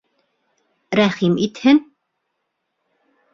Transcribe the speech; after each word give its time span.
Рәхим 0.99 1.35
итһен! 1.49 1.81